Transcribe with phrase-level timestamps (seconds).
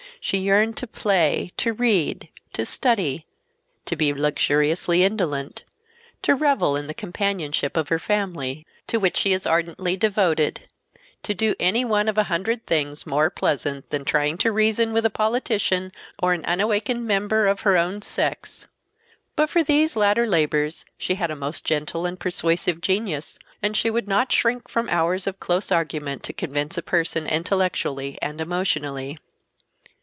[0.23, 3.25] She yearned to play, to read, to study,
[3.85, 5.63] to be luxuriously indolent,
[6.21, 10.67] to revel in the companionship of her family, to which she is ardently devoted;
[11.23, 15.07] to do any one of a hundred things more pleasant than trying to reason with
[15.07, 15.91] a politician
[16.21, 18.67] or an unawakened member of her own sex.
[19.35, 23.89] But for these latter labors she had a most gentle and persuasive genius, and she
[23.89, 29.17] would not shrink from hours of close argument to convince a person intellectually and emotionally.